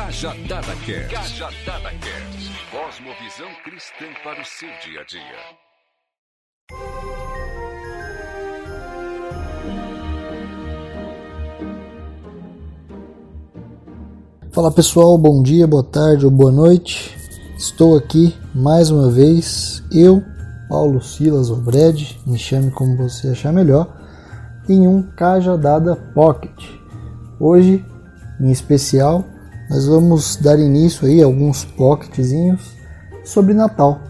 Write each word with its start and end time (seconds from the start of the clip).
Cajadada 0.00 0.74
Cast. 0.86 1.14
Cajadada 1.14 1.90
Cast. 2.00 2.50
Cosmovisão 2.70 3.48
cristã 3.62 4.06
para 4.24 4.40
o 4.40 4.44
seu 4.46 4.70
dia 4.82 5.02
a 5.02 5.04
dia. 5.04 5.20
Fala 14.50 14.72
pessoal, 14.72 15.18
bom 15.18 15.42
dia, 15.42 15.66
boa 15.66 15.84
tarde 15.84 16.24
ou 16.24 16.30
boa 16.30 16.50
noite. 16.50 17.14
Estou 17.58 17.94
aqui 17.94 18.34
mais 18.54 18.90
uma 18.90 19.10
vez, 19.10 19.84
eu, 19.92 20.24
Paulo 20.70 21.02
Silas 21.02 21.50
Obred, 21.50 22.18
me 22.26 22.38
chame 22.38 22.70
como 22.70 22.96
você 22.96 23.28
achar 23.28 23.52
melhor, 23.52 23.86
em 24.66 24.88
um 24.88 25.02
Cajadada 25.02 25.94
Pocket. 25.94 26.58
Hoje, 27.38 27.84
em 28.40 28.50
especial, 28.50 29.26
nós 29.70 29.86
vamos 29.86 30.34
dar 30.34 30.58
início 30.58 31.06
aí 31.06 31.22
a 31.22 31.26
alguns 31.26 31.64
pocketzinhos 31.64 32.72
sobre 33.24 33.54
Natal. 33.54 34.00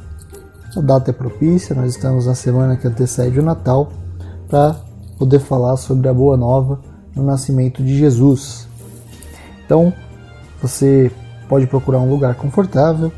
A 0.74 0.80
data 0.80 1.10
é 1.10 1.12
propícia, 1.12 1.77
nós 1.77 1.95
estamos 1.95 2.24
na 2.24 2.34
semana 2.34 2.77
que 2.77 2.88
antecede 2.88 3.38
o 3.38 3.42
Natal 3.42 3.92
para 4.48 4.74
poder 5.19 5.38
falar 5.38 5.77
sobre 5.77 6.08
a 6.08 6.14
boa 6.14 6.34
nova 6.34 6.80
no 7.14 7.22
nascimento 7.22 7.83
de 7.83 7.94
Jesus. 7.98 8.67
Então, 9.67 9.92
você 10.62 11.12
pode 11.47 11.67
procurar 11.67 11.98
um 11.98 12.08
lugar 12.08 12.36
confortável, 12.36 13.12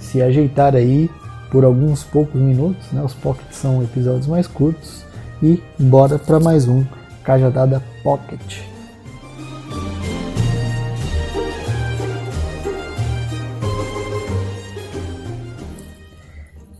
se 0.00 0.22
ajeitar 0.22 0.74
aí 0.74 1.10
por 1.50 1.66
alguns 1.66 2.02
poucos 2.02 2.40
minutos, 2.40 2.90
né? 2.92 3.02
Os 3.02 3.12
pockets 3.12 3.58
são 3.58 3.82
episódios 3.82 4.26
mais 4.26 4.46
curtos 4.46 5.04
e 5.42 5.62
bora 5.78 6.18
para 6.18 6.40
mais 6.40 6.66
um 6.66 6.82
Cajadada 7.22 7.82
Pocket. 8.02 8.73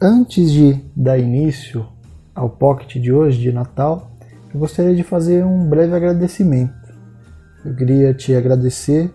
Antes 0.07 0.53
de 0.53 0.79
dar 0.95 1.17
início 1.17 1.89
ao 2.35 2.51
pocket 2.51 3.01
de 3.01 3.11
hoje, 3.11 3.41
de 3.41 3.51
Natal, 3.51 4.11
eu 4.53 4.61
gostaria 4.61 4.95
de 4.95 5.03
fazer 5.03 5.43
um 5.47 5.67
breve 5.67 5.97
agradecimento. 5.97 6.75
Eu 7.65 7.75
queria 7.75 8.13
te 8.13 8.35
agradecer 8.35 9.11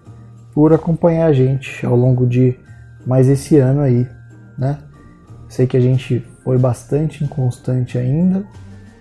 por 0.51 0.73
acompanhar 0.73 1.27
a 1.27 1.31
gente 1.31 1.85
ao 1.85 1.95
longo 1.95 2.25
de 2.25 2.57
mais 3.05 3.27
esse 3.27 3.55
ano 3.59 3.81
aí, 3.81 4.07
né? 4.57 4.79
Sei 5.47 5.67
que 5.67 5.77
a 5.77 5.79
gente 5.79 6.25
foi 6.43 6.57
bastante 6.57 7.23
inconstante 7.23 7.95
ainda, 7.95 8.43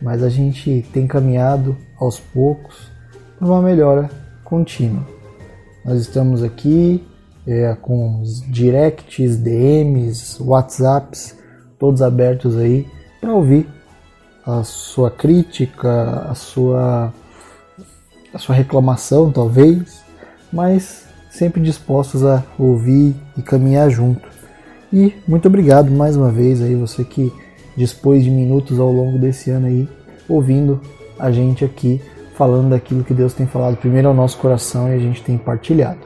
mas 0.03 0.23
a 0.23 0.29
gente 0.29 0.87
tem 0.93 1.07
caminhado 1.07 1.75
aos 1.99 2.21
poucos 2.21 2.93
para 3.39 3.49
uma 3.49 3.63
melhora 3.63 4.11
contínua. 4.45 5.07
Nós 5.87 6.03
estamos 6.03 6.43
aqui 6.43 7.03
é, 7.47 7.75
com 7.81 8.21
os 8.21 8.43
directs, 8.43 9.39
DMs, 9.39 10.37
WhatsApps 10.43 11.39
todos 11.79 12.03
abertos 12.03 12.57
aí 12.57 12.87
para 13.21 13.33
ouvir 13.33 13.69
a 14.45 14.63
sua 14.63 15.11
crítica, 15.11 16.27
a 16.29 16.35
sua 16.35 17.13
a 18.33 18.39
sua 18.39 18.55
reclamação 18.55 19.31
talvez, 19.33 20.03
mas 20.53 21.07
sempre 21.31 21.61
dispostos 21.61 22.25
a 22.25 22.43
ouvir 22.59 23.15
e 23.37 23.43
caminhar 23.43 23.91
junto. 23.91 24.29
E 24.93 25.15
muito 25.27 25.49
obrigado 25.49 25.91
mais 25.91 26.17
uma 26.17 26.31
vez 26.31 26.61
aí 26.63 26.75
você 26.75 27.05
que 27.05 27.33
dispôs 27.77 28.25
de 28.25 28.31
minutos 28.31 28.79
ao 28.81 28.91
longo 28.91 29.19
desse 29.19 29.51
ano 29.51 29.67
aí 29.67 29.89
ouvindo 30.29 30.81
a 31.19 31.31
gente 31.31 31.65
aqui 31.65 32.01
falando 32.35 32.71
daquilo 32.71 33.05
que 33.05 33.15
Deus 33.15 33.35
tem 33.35 33.47
falado 33.47 33.77
primeiro 33.77 34.09
ao 34.09 34.15
nosso 34.15 34.39
coração 34.39 34.89
e 34.89 34.95
a 34.95 34.99
gente 34.99 35.23
tem 35.23 35.37
partilhado. 35.37 36.01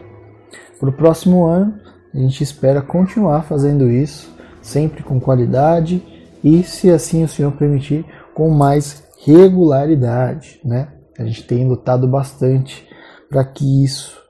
Para 0.81 0.89
o 0.89 0.93
próximo 0.93 1.45
ano, 1.45 1.75
a 2.15 2.19
gente 2.19 2.43
espera 2.43 2.81
continuar 2.81 3.43
fazendo 3.43 3.91
isso 3.91 4.33
sempre 4.63 5.03
com 5.03 5.21
qualidade 5.21 6.03
e, 6.43 6.63
se 6.63 6.91
assim 6.91 7.25
o 7.25 7.29
Senhor 7.29 7.53
permitir, 7.53 8.07
com 8.35 8.49
mais 8.49 9.05
regularidade, 9.25 10.61
né? 10.65 10.89
A 11.19 11.25
gente 11.25 11.45
tem 11.45 11.69
lutado 11.69 12.09
bastante 12.09 12.89
para 13.29 13.45
que 13.45 13.85
isso 13.85 14.21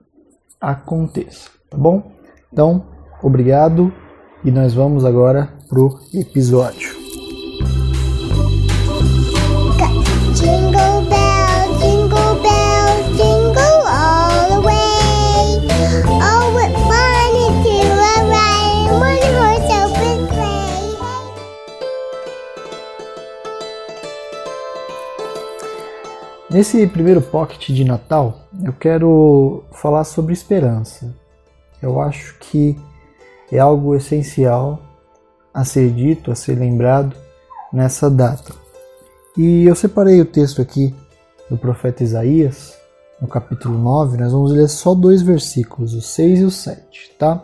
aconteça, 0.60 1.50
tá 1.71 1.76
bom? 1.76 2.12
Então, 2.53 2.87
obrigado 3.22 3.92
e 4.44 4.50
nós 4.50 4.75
vamos 4.75 5.04
agora 5.04 5.53
pro 5.69 6.00
episódio. 6.12 6.91
Nesse 26.53 26.87
primeiro 26.87 27.23
pocket 27.23 27.71
de 27.71 27.83
Natal, 27.83 28.41
eu 28.63 28.75
quero 28.75 29.65
falar 29.73 30.05
sobre 30.05 30.35
esperança. 30.35 31.11
Eu 31.81 31.99
acho 31.99 32.39
que 32.41 32.79
é 33.51 33.59
algo 33.59 33.97
essencial 33.97 34.79
a 35.55 35.65
ser 35.65 35.91
dito, 35.91 36.31
a 36.31 36.35
ser 36.35 36.59
lembrado 36.59 37.17
nessa 37.73 38.11
data. 38.11 38.53
E 39.35 39.65
eu 39.65 39.75
separei 39.75 40.21
o 40.21 40.27
texto 40.27 40.61
aqui 40.61 40.95
do 41.49 41.57
profeta 41.57 42.05
Isaías, 42.05 42.77
no 43.19 43.27
capítulo 43.27 43.79
9, 43.79 44.19
nós 44.19 44.33
vamos 44.33 44.53
ler 44.53 44.69
só 44.69 44.95
dois 44.95 45.23
versículos, 45.23 45.95
o 45.95 46.03
6 46.03 46.41
e 46.41 46.45
o 46.45 46.51
7, 46.51 47.15
tá? 47.19 47.43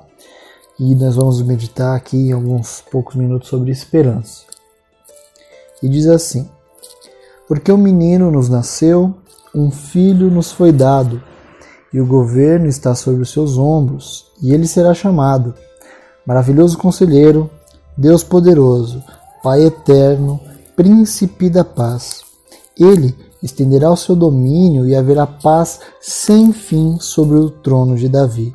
E 0.79 0.95
nós 0.95 1.17
vamos 1.17 1.41
meditar 1.41 1.97
aqui 1.97 2.29
em 2.29 2.33
alguns 2.33 2.83
poucos 2.83 3.15
minutos 3.15 3.49
sobre 3.49 3.71
esperança. 3.71 4.45
E 5.83 5.89
diz 5.89 6.07
assim: 6.07 6.51
porque 7.49 7.73
um 7.73 7.79
menino 7.79 8.31
nos 8.31 8.51
nasceu, 8.51 9.15
um 9.55 9.71
filho 9.71 10.31
nos 10.31 10.53
foi 10.53 10.71
dado, 10.71 11.23
e 11.93 11.99
o 11.99 12.07
governo 12.07 12.67
está 12.67 12.95
sobre 12.95 13.23
os 13.23 13.31
seus 13.31 13.57
ombros, 13.57 14.27
e 14.43 14.53
ele 14.53 14.67
será 14.67 14.93
chamado. 14.93 15.55
Maravilhoso 16.27 16.77
Conselheiro, 16.77 17.51
Deus 17.97 18.23
Poderoso, 18.23 19.03
Pai 19.43 19.65
Eterno, 19.65 20.39
Príncipe 20.77 21.49
da 21.49 21.65
Paz. 21.65 22.21
Ele 22.79 23.17
estenderá 23.43 23.91
o 23.91 23.97
seu 23.97 24.15
domínio 24.15 24.87
e 24.87 24.95
haverá 24.95 25.27
paz 25.27 25.81
sem 26.01 26.53
fim 26.53 26.99
sobre 27.01 27.39
o 27.39 27.49
trono 27.49 27.97
de 27.97 28.11
Davi, 28.11 28.55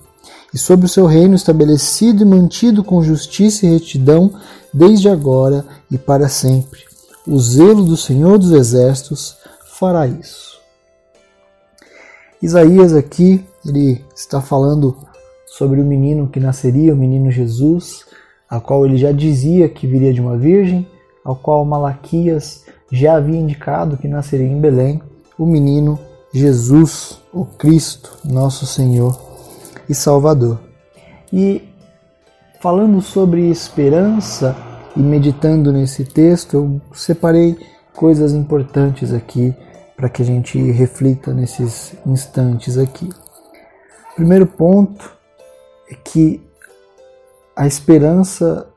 e 0.53 0.57
sobre 0.59 0.85
o 0.85 0.89
seu 0.89 1.07
reino 1.07 1.33
estabelecido 1.33 2.21
e 2.21 2.25
mantido 2.25 2.83
com 2.83 3.01
justiça 3.01 3.65
e 3.65 3.69
retidão 3.71 4.31
desde 4.71 5.09
agora 5.09 5.65
e 5.89 5.97
para 5.97 6.29
sempre 6.29 6.92
o 7.27 7.39
zelo 7.39 7.83
do 7.83 7.95
Senhor 7.95 8.37
dos 8.37 8.51
Exércitos 8.51 9.37
fará 9.65 10.05
isso. 10.07 10.59
Isaías 12.41 12.93
aqui, 12.93 13.45
ele 13.65 14.03
está 14.13 14.41
falando 14.41 14.97
sobre 15.45 15.79
o 15.79 15.85
menino 15.85 16.27
que 16.27 16.39
nasceria, 16.39 16.93
o 16.93 16.97
menino 16.97 17.31
Jesus, 17.31 18.05
a 18.49 18.59
qual 18.59 18.85
ele 18.85 18.97
já 18.97 19.11
dizia 19.11 19.69
que 19.69 19.87
viria 19.87 20.13
de 20.13 20.19
uma 20.19 20.37
virgem, 20.37 20.85
ao 21.23 21.35
qual 21.35 21.63
Malaquias 21.63 22.65
já 22.91 23.15
havia 23.15 23.39
indicado 23.39 23.97
que 23.97 24.07
nasceria 24.07 24.45
em 24.45 24.59
Belém, 24.59 25.01
o 25.37 25.45
menino 25.45 25.97
Jesus, 26.33 27.21
o 27.31 27.45
Cristo, 27.45 28.17
nosso 28.25 28.65
Senhor 28.65 29.17
e 29.87 29.95
Salvador. 29.95 30.59
E 31.31 31.63
falando 32.59 33.01
sobre 33.01 33.49
esperança, 33.49 34.55
e 34.95 34.99
meditando 34.99 35.71
nesse 35.71 36.05
texto, 36.05 36.53
eu 36.55 36.81
separei 36.93 37.57
coisas 37.93 38.33
importantes 38.33 39.13
aqui 39.13 39.53
para 39.95 40.09
que 40.09 40.21
a 40.21 40.25
gente 40.25 40.59
reflita 40.71 41.33
nesses 41.33 41.95
instantes 42.05 42.77
aqui. 42.77 43.09
O 44.11 44.15
primeiro 44.15 44.45
ponto 44.45 45.15
é 45.89 45.95
que 45.95 46.41
a 47.55 47.67
esperança 47.67 48.67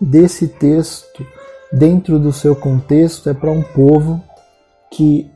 desse 0.00 0.48
texto, 0.48 1.24
dentro 1.72 2.18
do 2.18 2.32
seu 2.32 2.54
contexto, 2.54 3.28
é 3.28 3.34
para 3.34 3.50
um 3.50 3.62
povo 3.62 4.22
que 4.90 5.30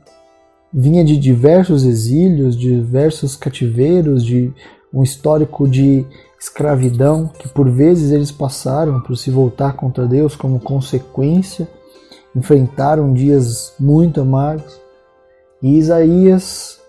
vinha 0.71 1.03
de 1.03 1.17
diversos 1.17 1.83
exílios, 1.83 2.55
diversos 2.55 3.35
cativeiros, 3.35 4.23
de 4.23 4.53
um 4.93 5.03
histórico 5.03 5.67
de 5.67 6.05
escravidão 6.39 7.27
que 7.27 7.47
por 7.49 7.69
vezes 7.69 8.11
eles 8.11 8.31
passaram 8.31 9.01
por 9.01 9.17
se 9.17 9.29
voltar 9.29 9.73
contra 9.73 10.07
Deus 10.07 10.35
como 10.35 10.59
consequência, 10.59 11.67
enfrentaram 12.35 13.13
dias 13.13 13.73
muito 13.79 14.21
amargos. 14.21 14.79
E 15.61 15.77
Isaías 15.77 16.79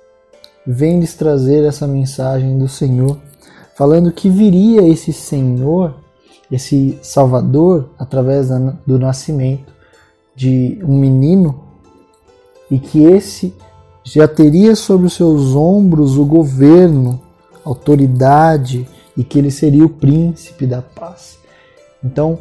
vem 0.67 1.00
lhes 1.00 1.14
trazer 1.14 1.64
essa 1.64 1.87
mensagem 1.87 2.58
do 2.58 2.69
Senhor, 2.69 3.19
falando 3.75 4.12
que 4.12 4.31
viria 4.31 4.87
esse 4.87 5.12
Senhor, 5.12 5.94
esse 6.50 6.99
Salvador, 7.03 7.91
através 7.99 8.49
do 8.87 8.99
nascimento 8.99 9.73
de 10.35 10.79
um 10.85 10.96
menino, 10.96 11.64
e 12.70 12.79
que 12.79 13.03
esse 13.03 13.53
já 14.05 14.29
teria 14.29 14.76
sobre 14.76 15.06
os 15.06 15.14
seus 15.14 15.55
ombros 15.55 16.17
o 16.17 16.25
governo, 16.25 17.20
autoridade 17.65 18.87
e 19.17 19.25
que 19.25 19.39
ele 19.39 19.51
seria 19.51 19.85
o 19.85 19.91
príncipe 19.91 20.67
da 20.67 20.81
paz. 20.81 21.39
Então, 22.03 22.39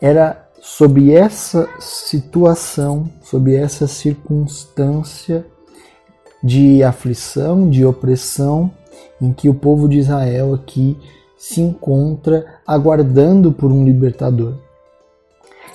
era 0.00 0.48
sob 0.60 1.12
essa 1.12 1.68
situação, 1.78 3.08
sob 3.22 3.54
essa 3.54 3.86
circunstância 3.86 5.46
de 6.42 6.82
aflição, 6.82 7.68
de 7.68 7.84
opressão, 7.84 8.70
em 9.20 9.32
que 9.32 9.48
o 9.48 9.54
povo 9.54 9.88
de 9.88 9.98
Israel 9.98 10.54
aqui 10.54 10.96
se 11.36 11.60
encontra 11.60 12.60
aguardando 12.66 13.52
por 13.52 13.70
um 13.70 13.84
libertador. 13.84 14.54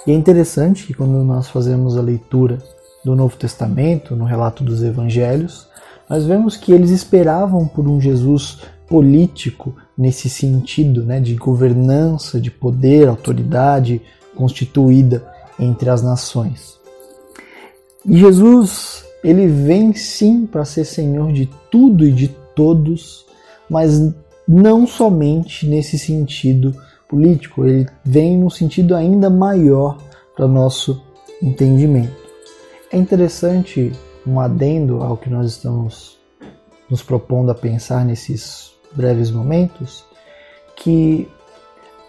E 0.05 0.11
é 0.11 0.13
interessante 0.13 0.85
que 0.85 0.93
quando 0.93 1.23
nós 1.23 1.47
fazemos 1.47 1.97
a 1.97 2.01
leitura 2.01 2.57
do 3.03 3.15
Novo 3.15 3.35
Testamento, 3.37 4.15
no 4.15 4.25
relato 4.25 4.63
dos 4.63 4.83
evangelhos, 4.83 5.67
nós 6.09 6.25
vemos 6.25 6.55
que 6.55 6.71
eles 6.71 6.89
esperavam 6.89 7.67
por 7.67 7.87
um 7.87 7.99
Jesus 7.99 8.59
político 8.87 9.75
nesse 9.97 10.29
sentido, 10.29 11.03
né, 11.03 11.19
de 11.19 11.35
governança, 11.35 12.39
de 12.39 12.51
poder, 12.51 13.07
autoridade 13.07 14.01
constituída 14.35 15.25
entre 15.59 15.89
as 15.89 16.01
nações. 16.01 16.77
E 18.05 18.17
Jesus, 18.17 19.05
ele 19.23 19.47
vem 19.47 19.93
sim 19.93 20.45
para 20.45 20.65
ser 20.65 20.85
Senhor 20.85 21.31
de 21.31 21.49
tudo 21.71 22.05
e 22.05 22.11
de 22.11 22.27
todos, 22.55 23.25
mas 23.69 24.13
não 24.47 24.85
somente 24.85 25.65
nesse 25.65 25.97
sentido 25.97 26.75
político, 27.07 27.65
ele 27.65 27.87
vem 28.03 28.37
num 28.37 28.49
sentido 28.49 28.95
ainda 28.95 29.29
maior 29.29 29.97
para 30.35 30.47
nosso 30.47 31.01
entendimento. 31.41 32.22
É 32.93 32.97
interessante 32.97 33.91
um 34.25 34.39
adendo 34.39 35.01
ao 35.01 35.17
que 35.17 35.27
nós 35.27 35.49
estamos 35.49 36.19
nos 36.87 37.01
propondo 37.01 37.49
a 37.49 37.55
pensar 37.55 38.05
nesses 38.05 38.71
breves 38.95 39.31
momentos, 39.31 40.05
que 40.75 41.27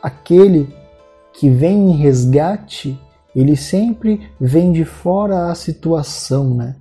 aquele 0.02 0.68
que 1.32 1.48
vem 1.48 1.90
em 1.90 1.96
resgate, 1.96 3.00
ele 3.34 3.56
sempre 3.56 4.28
vem 4.38 4.72
de 4.72 4.84
fora 4.84 5.50
a 5.50 5.54
situação, 5.54 6.54
né? 6.54 6.76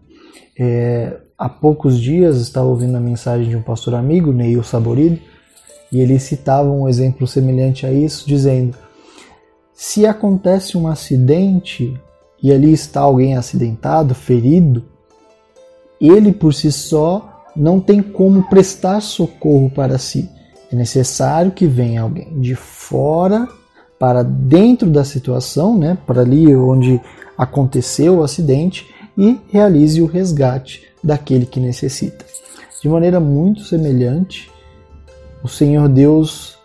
É, 0.59 1.21
há 1.37 1.47
poucos 1.47 1.97
dias 1.97 2.41
estava 2.41 2.67
ouvindo 2.67 2.97
a 2.97 2.99
mensagem 2.99 3.47
de 3.47 3.55
um 3.55 3.61
pastor 3.61 3.95
amigo, 3.95 4.33
Neil 4.33 4.63
Saborido, 4.63 5.17
e 5.89 6.01
ele 6.01 6.19
citava 6.19 6.69
um 6.69 6.89
exemplo 6.89 7.25
semelhante 7.25 7.85
a 7.85 7.91
isso, 7.93 8.27
dizendo: 8.27 8.77
se 9.73 10.05
acontece 10.05 10.77
um 10.77 10.89
acidente 10.89 11.97
e 12.43 12.51
ali 12.51 12.73
está 12.73 12.99
alguém 12.99 13.37
acidentado, 13.37 14.13
ferido, 14.13 14.83
ele 15.99 16.33
por 16.33 16.53
si 16.53 16.69
só 16.69 17.45
não 17.55 17.79
tem 17.79 18.01
como 18.01 18.49
prestar 18.49 18.99
socorro 18.99 19.69
para 19.69 19.97
si. 19.97 20.29
É 20.69 20.75
necessário 20.75 21.53
que 21.53 21.65
venha 21.65 22.01
alguém 22.01 22.37
de 22.41 22.53
fora 22.53 23.47
para 23.97 24.21
dentro 24.21 24.89
da 24.89 25.05
situação, 25.05 25.77
né, 25.77 25.97
para 26.05 26.21
ali 26.21 26.53
onde 26.53 26.99
aconteceu 27.37 28.17
o 28.17 28.23
acidente 28.23 28.93
e 29.17 29.39
realize 29.49 30.01
o 30.01 30.05
resgate 30.05 30.83
daquele 31.01 31.45
que 31.45 31.59
necessita. 31.59 32.25
De 32.81 32.89
maneira 32.89 33.19
muito 33.19 33.61
semelhante, 33.61 34.51
o 35.41 35.47
Senhor 35.47 35.87
Deus, 35.87 36.57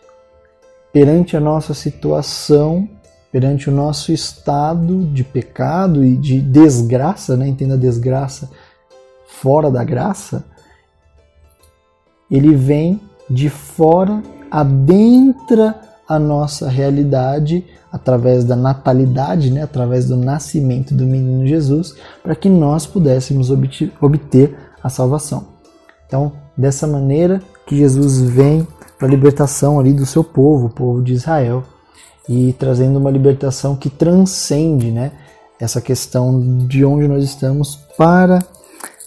perante 0.93 1.37
a 1.37 1.41
nossa 1.41 1.75
situação, 1.75 2.89
perante 3.31 3.69
o 3.69 3.73
nosso 3.73 4.13
estado 4.13 5.05
de 5.07 5.23
pecado 5.23 6.05
e 6.05 6.17
de 6.17 6.41
desgraça, 6.41 7.37
né? 7.37 7.47
entenda 7.47 7.77
desgraça 7.77 8.51
fora 9.27 9.71
da 9.71 9.85
graça, 9.85 10.45
ele 12.31 12.55
vem 12.55 13.01
de 13.29 13.49
fora, 13.49 14.23
adentra 14.51 15.79
a 16.09 16.19
nossa 16.19 16.69
realidade 16.69 17.65
através 17.93 18.45
da 18.45 18.57
natalidade, 18.57 19.51
né, 19.51 19.63
através 19.63 20.07
do 20.07 20.17
nascimento 20.17 20.95
do 20.95 21.05
menino 21.05 21.47
Jesus, 21.47 21.95
para 22.23 22.35
que 22.35 22.49
nós 22.49 22.87
pudéssemos 22.87 23.51
obter 23.51 24.57
a 24.83 24.89
salvação. 24.89 25.49
Então, 26.07 26.33
dessa 26.57 26.87
maneira 26.87 27.43
que 27.67 27.77
Jesus 27.77 28.21
vem 28.21 28.67
para 28.99 29.07
a 29.07 29.11
libertação 29.11 29.79
ali 29.79 29.93
do 29.93 30.07
seu 30.07 30.25
povo, 30.25 30.67
o 30.67 30.71
povo 30.71 31.03
de 31.03 31.13
Israel, 31.13 31.63
e 32.29 32.53
trazendo 32.53 32.99
uma 32.99 33.11
libertação 33.11 33.75
que 33.75 33.89
transcende, 33.89 34.91
né, 34.91 35.13
essa 35.59 35.81
questão 35.81 36.67
de 36.67 36.85
onde 36.85 37.09
nós 37.09 37.25
estamos 37.25 37.77
para 37.97 38.45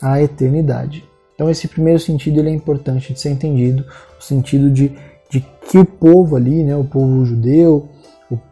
a 0.01 0.21
eternidade. 0.21 1.03
Então 1.35 1.49
esse 1.49 1.67
primeiro 1.67 1.99
sentido 1.99 2.39
ele 2.39 2.49
é 2.49 2.53
importante 2.53 3.13
de 3.13 3.19
ser 3.19 3.29
entendido, 3.29 3.85
o 4.19 4.23
sentido 4.23 4.69
de, 4.69 4.91
de 5.29 5.45
que 5.69 5.77
o 5.77 5.85
povo 5.85 6.35
ali, 6.35 6.63
né, 6.63 6.75
o 6.75 6.83
povo 6.83 7.25
judeu, 7.25 7.87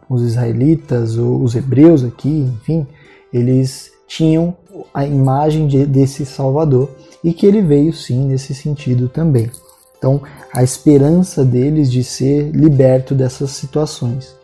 os 0.08 0.22
israelitas, 0.22 1.16
os 1.16 1.54
hebreus 1.54 2.04
aqui, 2.04 2.28
enfim, 2.28 2.86
eles 3.32 3.92
tinham 4.06 4.56
a 4.92 5.06
imagem 5.06 5.66
de, 5.66 5.86
desse 5.86 6.26
Salvador 6.26 6.90
e 7.22 7.32
que 7.32 7.46
ele 7.46 7.62
veio 7.62 7.92
sim 7.92 8.26
nesse 8.26 8.54
sentido 8.54 9.08
também. 9.08 9.50
Então, 9.96 10.20
a 10.52 10.62
esperança 10.62 11.44
deles 11.44 11.90
de 11.92 12.02
ser 12.02 12.50
liberto 12.50 13.14
dessas 13.14 13.50
situações. 13.50 14.34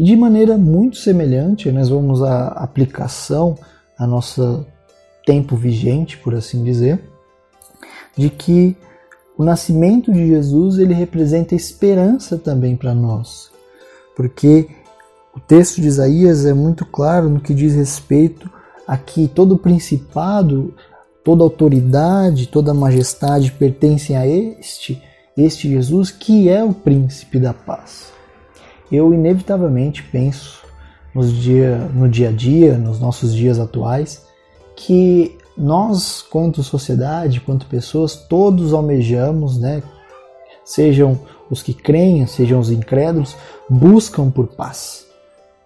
De 0.00 0.16
maneira 0.16 0.56
muito 0.56 0.96
semelhante, 0.96 1.70
nós 1.70 1.90
vamos 1.90 2.22
à 2.22 2.46
aplicação, 2.52 3.58
a 3.98 4.06
nosso 4.06 4.64
tempo 5.26 5.54
vigente, 5.56 6.16
por 6.16 6.34
assim 6.34 6.64
dizer, 6.64 6.98
de 8.16 8.30
que 8.30 8.74
o 9.36 9.44
nascimento 9.44 10.10
de 10.10 10.26
Jesus 10.26 10.78
ele 10.78 10.94
representa 10.94 11.54
esperança 11.54 12.38
também 12.38 12.76
para 12.76 12.94
nós, 12.94 13.50
porque 14.16 14.70
o 15.36 15.40
texto 15.40 15.82
de 15.82 15.88
Isaías 15.88 16.46
é 16.46 16.54
muito 16.54 16.86
claro 16.86 17.28
no 17.28 17.38
que 17.38 17.52
diz 17.52 17.74
respeito 17.74 18.50
a 18.88 18.96
que 18.96 19.28
todo 19.28 19.58
principado, 19.58 20.74
toda 21.22 21.44
autoridade, 21.44 22.48
toda 22.48 22.72
majestade 22.72 23.52
pertencem 23.52 24.16
a 24.16 24.26
este, 24.26 25.02
este 25.36 25.68
Jesus 25.68 26.10
que 26.10 26.48
é 26.48 26.64
o 26.64 26.72
príncipe 26.72 27.38
da 27.38 27.52
paz. 27.52 28.18
Eu 28.90 29.14
inevitavelmente 29.14 30.02
penso 30.02 30.64
nos 31.14 31.32
dia, 31.32 31.76
no 31.94 32.08
dia 32.08 32.28
a 32.28 32.32
dia, 32.32 32.76
nos 32.76 33.00
nossos 33.00 33.34
dias 33.34 33.58
atuais, 33.58 34.24
que 34.76 35.36
nós, 35.56 36.22
quanto 36.22 36.62
sociedade, 36.62 37.40
quanto 37.40 37.66
pessoas, 37.66 38.16
todos 38.16 38.72
almejamos, 38.72 39.58
né? 39.58 39.82
Sejam 40.64 41.20
os 41.50 41.62
que 41.62 41.74
creem, 41.74 42.26
sejam 42.26 42.60
os 42.60 42.70
incrédulos, 42.70 43.36
buscam 43.68 44.30
por 44.30 44.46
paz. 44.46 45.06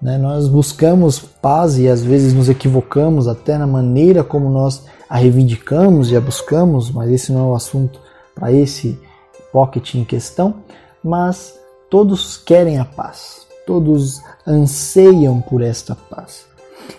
Né? 0.00 0.19
Nós 0.19 0.49
buscamos 0.49 1.19
paz 1.19 1.78
e 1.78 1.88
às 1.88 2.02
vezes 2.02 2.33
nos 2.35 2.49
equivocamos 2.49 3.28
até 3.28 3.57
na 3.57 3.66
maneira 3.66 4.25
como 4.25 4.50
nós 4.50 4.85
a 5.09 5.16
reivindicamos 5.16 6.11
e 6.11 6.16
a 6.16 6.21
buscamos, 6.21 6.90
mas 6.90 7.11
esse 7.11 7.33
não 7.33 7.40
é 7.40 7.52
o 7.52 7.54
assunto 7.54 8.00
para 8.35 8.50
esse 8.50 8.99
pocket 9.52 9.95
em 9.95 10.04
questão. 10.04 10.57
Mas 11.02 11.54
todos 11.90 12.36
querem 12.36 12.78
a 12.78 12.84
paz, 12.84 13.46
todos 13.66 14.20
anseiam 14.46 15.40
por 15.40 15.62
esta 15.62 15.94
paz. 15.94 16.46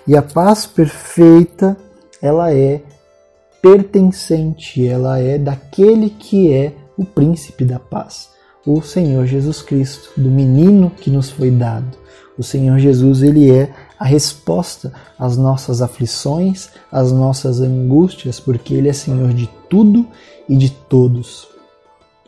E 0.07 0.15
a 0.15 0.21
paz 0.21 0.65
perfeita 0.65 1.77
ela 2.21 2.53
é 2.53 2.81
pertencente, 3.61 4.85
ela 4.85 5.19
é 5.19 5.37
daquele 5.37 6.09
que 6.09 6.51
é 6.51 6.73
o 6.97 7.03
príncipe 7.03 7.65
da 7.65 7.79
paz, 7.79 8.29
o 8.65 8.81
Senhor 8.81 9.25
Jesus 9.25 9.61
Cristo, 9.61 10.09
do 10.15 10.29
menino 10.29 10.89
que 10.89 11.09
nos 11.09 11.29
foi 11.29 11.51
dado. 11.51 11.97
O 12.37 12.43
Senhor 12.43 12.77
Jesus, 12.79 13.21
ele 13.21 13.51
é 13.51 13.73
a 13.97 14.05
resposta 14.05 14.91
às 15.17 15.37
nossas 15.37 15.81
aflições, 15.81 16.69
às 16.91 17.11
nossas 17.11 17.61
angústias, 17.61 18.39
porque 18.39 18.73
ele 18.73 18.89
é 18.89 18.93
Senhor 18.93 19.33
de 19.33 19.49
tudo 19.69 20.05
e 20.47 20.57
de 20.57 20.69
todos. 20.69 21.47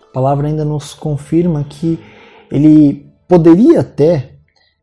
A 0.09 0.13
palavra 0.13 0.47
ainda 0.47 0.63
nos 0.63 0.93
confirma 0.93 1.63
que 1.63 1.99
ele 2.51 3.05
poderia 3.27 3.81
até 3.81 4.31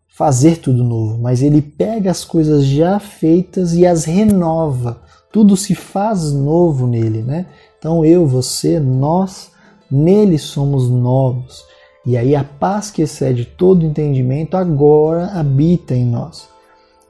fazer 0.08 0.58
tudo 0.58 0.84
novo, 0.84 1.18
mas 1.20 1.42
ele 1.42 1.60
pega 1.60 2.10
as 2.10 2.24
coisas 2.24 2.64
já 2.64 3.00
feitas 3.00 3.74
e 3.74 3.84
as 3.84 4.04
renova. 4.04 5.02
Tudo 5.32 5.56
se 5.56 5.74
faz 5.74 6.32
novo 6.32 6.86
nele, 6.86 7.22
né? 7.22 7.46
Então 7.78 8.04
eu, 8.04 8.26
você, 8.26 8.78
nós, 8.78 9.50
nele 9.90 10.38
somos 10.38 10.88
novos. 10.88 11.64
E 12.06 12.16
aí 12.16 12.36
a 12.36 12.44
paz 12.44 12.90
que 12.90 13.02
excede 13.02 13.44
todo 13.44 13.84
entendimento 13.84 14.56
agora 14.56 15.26
habita 15.26 15.94
em 15.94 16.04
nós. 16.04 16.48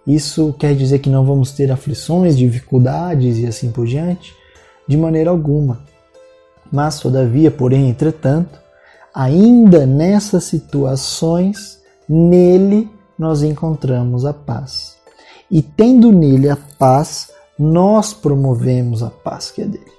Isso 0.06 0.54
quer 0.58 0.74
dizer 0.74 0.98
que 0.98 1.10
não 1.10 1.24
vamos 1.24 1.52
ter 1.52 1.70
aflições, 1.72 2.36
dificuldades 2.36 3.38
e 3.38 3.46
assim 3.46 3.70
por 3.70 3.86
diante? 3.86 4.34
De 4.86 4.96
maneira 4.96 5.30
alguma. 5.30 5.82
Mas, 6.70 7.00
todavia, 7.00 7.50
porém, 7.50 7.88
entretanto, 7.88 8.58
ainda 9.14 9.86
nessas 9.86 10.44
situações, 10.44 11.80
nele 12.08 12.90
nós 13.18 13.42
encontramos 13.42 14.26
a 14.26 14.32
paz. 14.32 14.96
E 15.50 15.62
tendo 15.62 16.10
nele 16.10 16.48
a 16.48 16.58
paz, 16.78 17.30
nós 17.58 18.12
promovemos 18.12 19.02
a 19.02 19.10
paz 19.10 19.50
que 19.50 19.62
é 19.62 19.66
dele. 19.66 19.92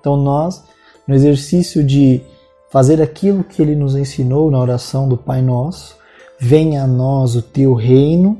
Então 0.00 0.16
nós, 0.16 0.64
no 1.06 1.14
exercício 1.14 1.84
de 1.84 2.22
fazer 2.70 3.00
aquilo 3.00 3.44
que 3.44 3.62
ele 3.62 3.74
nos 3.74 3.96
ensinou 3.96 4.50
na 4.50 4.58
oração 4.58 5.08
do 5.08 5.16
Pai 5.16 5.42
Nosso. 5.42 5.96
Venha 6.38 6.84
a 6.84 6.86
nós 6.86 7.34
o 7.34 7.42
teu 7.42 7.74
reino. 7.74 8.38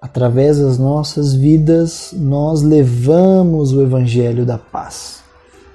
Através 0.00 0.58
das 0.58 0.78
nossas 0.78 1.34
vidas, 1.34 2.14
nós 2.16 2.62
levamos 2.62 3.72
o 3.72 3.82
evangelho 3.82 4.46
da 4.46 4.56
paz. 4.56 5.19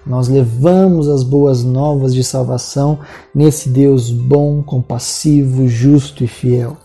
Nós 0.05 0.27
levamos 0.27 1.09
as 1.09 1.23
boas 1.23 1.63
novas 1.63 2.13
de 2.13 2.23
salvação 2.23 2.99
nesse 3.33 3.69
Deus 3.69 4.11
bom, 4.11 4.61
compassivo, 4.61 5.67
justo 5.67 6.23
e 6.23 6.27
fiel. 6.27 6.77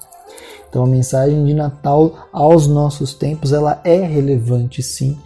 Então 0.69 0.85
a 0.85 0.87
mensagem 0.87 1.45
de 1.45 1.53
Natal 1.53 2.29
aos 2.33 2.67
nossos 2.67 3.13
tempos, 3.13 3.53
ela 3.53 3.81
é 3.85 4.01
relevante 4.01 4.83
sim, 4.83 5.19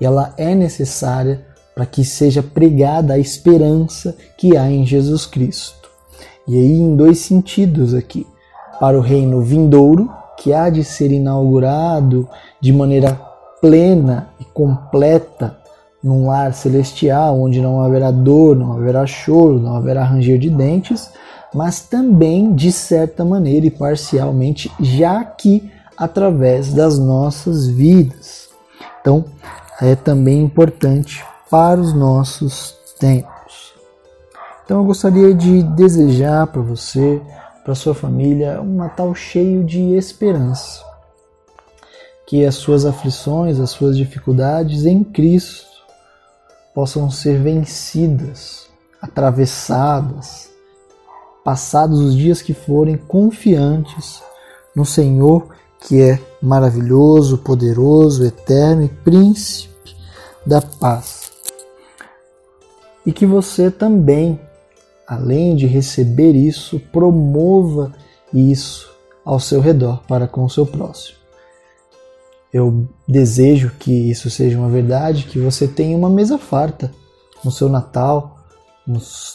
e 0.00 0.06
ela 0.06 0.32
é 0.38 0.54
necessária 0.54 1.44
para 1.74 1.84
que 1.84 2.04
seja 2.04 2.42
pregada 2.42 3.14
a 3.14 3.18
esperança 3.18 4.16
que 4.38 4.56
há 4.56 4.70
em 4.70 4.86
Jesus 4.86 5.26
Cristo. 5.26 5.90
E 6.48 6.56
aí 6.56 6.72
em 6.72 6.96
dois 6.96 7.18
sentidos 7.18 7.92
aqui, 7.92 8.26
para 8.80 8.96
o 8.96 9.02
reino 9.02 9.42
vindouro, 9.42 10.10
que 10.38 10.52
há 10.52 10.70
de 10.70 10.82
ser 10.82 11.12
inaugurado 11.12 12.28
de 12.60 12.72
maneira 12.72 13.20
plena 13.60 14.30
e 14.40 14.44
completa 14.44 15.61
num 16.02 16.26
lar 16.26 16.52
celestial, 16.52 17.40
onde 17.40 17.60
não 17.60 17.80
haverá 17.80 18.10
dor, 18.10 18.56
não 18.56 18.72
haverá 18.72 19.06
choro, 19.06 19.60
não 19.60 19.76
haverá 19.76 20.02
ranger 20.02 20.38
de 20.38 20.50
dentes, 20.50 21.12
mas 21.54 21.80
também, 21.80 22.54
de 22.54 22.72
certa 22.72 23.24
maneira 23.24 23.66
e 23.66 23.70
parcialmente, 23.70 24.72
já 24.80 25.20
aqui 25.20 25.70
através 25.96 26.72
das 26.72 26.98
nossas 26.98 27.68
vidas. 27.68 28.48
Então, 29.00 29.24
é 29.80 29.94
também 29.94 30.42
importante 30.42 31.24
para 31.50 31.80
os 31.80 31.92
nossos 31.92 32.74
tempos. 32.98 33.74
Então, 34.64 34.78
eu 34.78 34.84
gostaria 34.84 35.34
de 35.34 35.62
desejar 35.62 36.46
para 36.46 36.62
você, 36.62 37.20
para 37.62 37.74
sua 37.74 37.94
família, 37.94 38.60
um 38.60 38.76
Natal 38.76 39.14
cheio 39.14 39.62
de 39.62 39.94
esperança. 39.94 40.82
Que 42.26 42.46
as 42.46 42.54
suas 42.54 42.86
aflições, 42.86 43.60
as 43.60 43.70
suas 43.70 43.96
dificuldades 43.96 44.86
em 44.86 45.04
Cristo 45.04 45.71
possam 46.74 47.10
ser 47.10 47.40
vencidas, 47.40 48.68
atravessadas, 49.00 50.50
passados 51.44 52.00
os 52.00 52.16
dias 52.16 52.40
que 52.40 52.54
forem 52.54 52.96
confiantes 52.96 54.22
no 54.74 54.84
Senhor, 54.84 55.48
que 55.80 56.00
é 56.00 56.18
maravilhoso, 56.40 57.38
poderoso, 57.38 58.24
eterno 58.24 58.84
e 58.84 58.88
príncipe 58.88 59.96
da 60.46 60.60
paz. 60.62 61.32
E 63.04 63.12
que 63.12 63.26
você 63.26 63.70
também, 63.70 64.40
além 65.06 65.56
de 65.56 65.66
receber 65.66 66.32
isso, 66.32 66.78
promova 66.92 67.92
isso 68.32 68.90
ao 69.24 69.40
seu 69.40 69.60
redor 69.60 70.02
para 70.06 70.26
com 70.26 70.44
o 70.44 70.50
seu 70.50 70.64
próximo. 70.64 71.21
Eu 72.52 72.86
desejo 73.08 73.72
que 73.78 74.10
isso 74.10 74.28
seja 74.28 74.58
uma 74.58 74.68
verdade, 74.68 75.24
que 75.24 75.38
você 75.38 75.66
tenha 75.66 75.96
uma 75.96 76.10
mesa 76.10 76.36
farta 76.36 76.92
no 77.42 77.50
seu 77.50 77.68
Natal, 77.68 78.38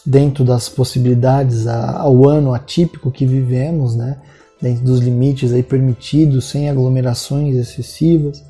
dentro 0.05 0.43
das 0.43 0.69
possibilidades 0.69 1.65
ao 1.67 2.29
ano 2.29 2.53
atípico 2.53 3.09
que 3.09 3.25
vivemos, 3.25 3.95
né? 3.95 4.17
dentro 4.61 4.83
dos 4.83 4.99
limites 4.99 5.53
aí 5.53 5.63
permitidos, 5.63 6.45
sem 6.45 6.69
aglomerações 6.69 7.55
excessivas, 7.55 8.43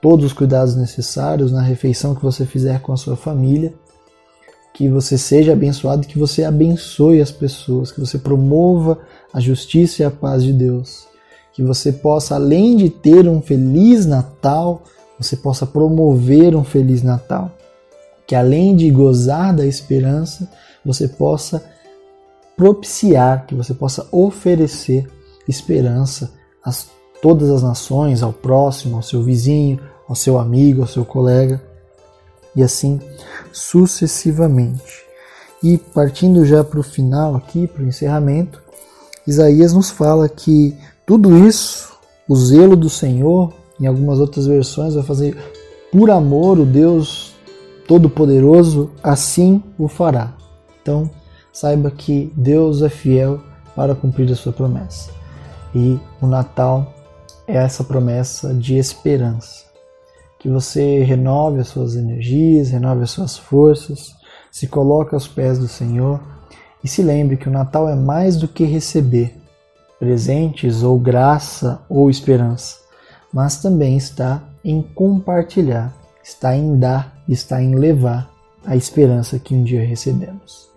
todos 0.00 0.24
os 0.26 0.32
cuidados 0.32 0.74
necessários 0.74 1.52
na 1.52 1.62
refeição 1.62 2.14
que 2.14 2.22
você 2.22 2.46
fizer 2.46 2.80
com 2.80 2.92
a 2.92 2.96
sua 2.96 3.16
família, 3.16 3.74
que 4.72 4.88
você 4.88 5.16
seja 5.16 5.52
abençoado, 5.52 6.06
que 6.06 6.18
você 6.18 6.44
abençoe 6.44 7.20
as 7.20 7.30
pessoas, 7.30 7.90
que 7.90 8.00
você 8.00 8.18
promova 8.18 8.98
a 9.32 9.40
justiça 9.40 10.02
e 10.02 10.04
a 10.04 10.10
paz 10.10 10.42
de 10.42 10.52
Deus 10.52 11.06
que 11.56 11.62
você 11.62 11.90
possa, 11.90 12.34
além 12.34 12.76
de 12.76 12.90
ter 12.90 13.26
um 13.26 13.40
feliz 13.40 14.04
Natal, 14.04 14.82
você 15.18 15.34
possa 15.34 15.64
promover 15.64 16.54
um 16.54 16.62
feliz 16.62 17.02
Natal. 17.02 17.50
Que 18.26 18.34
além 18.34 18.76
de 18.76 18.90
gozar 18.90 19.56
da 19.56 19.64
esperança, 19.64 20.50
você 20.84 21.08
possa 21.08 21.64
propiciar, 22.54 23.46
que 23.46 23.54
você 23.54 23.72
possa 23.72 24.06
oferecer 24.12 25.10
esperança 25.48 26.30
a 26.62 26.70
todas 27.22 27.48
as 27.48 27.62
nações, 27.62 28.22
ao 28.22 28.34
próximo, 28.34 28.96
ao 28.96 29.02
seu 29.02 29.22
vizinho, 29.22 29.80
ao 30.06 30.14
seu 30.14 30.38
amigo, 30.38 30.82
ao 30.82 30.88
seu 30.88 31.06
colega, 31.06 31.62
e 32.54 32.62
assim 32.62 33.00
sucessivamente. 33.50 35.06
E 35.62 35.78
partindo 35.78 36.44
já 36.44 36.62
para 36.62 36.80
o 36.80 36.82
final 36.82 37.34
aqui, 37.34 37.66
para 37.66 37.82
o 37.82 37.86
encerramento, 37.86 38.60
Isaías 39.26 39.72
nos 39.72 39.88
fala 39.88 40.28
que 40.28 40.76
tudo 41.06 41.46
isso, 41.46 41.96
o 42.28 42.34
zelo 42.34 42.74
do 42.74 42.90
Senhor, 42.90 43.52
em 43.80 43.86
algumas 43.86 44.18
outras 44.18 44.46
versões, 44.46 44.94
vai 44.94 45.04
fazer 45.04 45.36
por 45.92 46.10
amor 46.10 46.58
o 46.58 46.66
Deus 46.66 47.32
Todo-Poderoso, 47.86 48.90
assim 49.02 49.62
o 49.78 49.86
fará. 49.86 50.34
Então, 50.82 51.08
saiba 51.52 51.90
que 51.92 52.32
Deus 52.36 52.82
é 52.82 52.88
fiel 52.88 53.40
para 53.76 53.94
cumprir 53.94 54.30
a 54.32 54.34
sua 54.34 54.52
promessa. 54.52 55.10
E 55.72 55.98
o 56.20 56.26
Natal 56.26 56.92
é 57.46 57.56
essa 57.56 57.84
promessa 57.84 58.52
de 58.52 58.76
esperança. 58.76 59.64
Que 60.40 60.48
você 60.48 61.04
renove 61.04 61.60
as 61.60 61.68
suas 61.68 61.94
energias, 61.94 62.70
renove 62.70 63.04
as 63.04 63.10
suas 63.10 63.36
forças, 63.36 64.12
se 64.50 64.66
coloque 64.66 65.14
aos 65.14 65.28
pés 65.28 65.58
do 65.58 65.68
Senhor 65.68 66.20
e 66.82 66.88
se 66.88 67.02
lembre 67.02 67.36
que 67.36 67.48
o 67.48 67.52
Natal 67.52 67.88
é 67.88 67.94
mais 67.94 68.36
do 68.36 68.48
que 68.48 68.64
receber, 68.64 69.34
presentes 69.98 70.82
ou 70.82 70.98
graça 70.98 71.80
ou 71.88 72.10
esperança, 72.10 72.78
mas 73.32 73.58
também 73.58 73.96
está 73.96 74.42
em 74.64 74.82
compartilhar, 74.82 75.94
está 76.22 76.56
em 76.56 76.78
dar, 76.78 77.22
está 77.28 77.62
em 77.62 77.74
levar 77.74 78.30
a 78.64 78.76
esperança 78.76 79.38
que 79.38 79.54
um 79.54 79.62
dia 79.62 79.84
recebemos. 79.84 80.68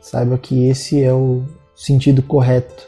Saiba 0.00 0.38
que 0.38 0.66
esse 0.66 1.02
é 1.02 1.12
o 1.12 1.42
sentido 1.74 2.22
correto 2.22 2.86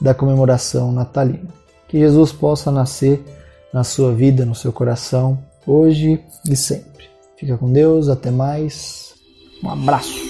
da 0.00 0.14
comemoração 0.14 0.92
natalina. 0.92 1.48
Que 1.88 1.98
Jesus 1.98 2.32
possa 2.32 2.70
nascer 2.70 3.22
na 3.72 3.82
sua 3.82 4.12
vida, 4.14 4.44
no 4.44 4.54
seu 4.54 4.72
coração, 4.72 5.38
hoje 5.66 6.20
e 6.48 6.56
sempre. 6.56 7.08
Fica 7.36 7.56
com 7.56 7.72
Deus, 7.72 8.08
até 8.08 8.30
mais. 8.30 9.14
Um 9.64 9.70
abraço. 9.70 10.29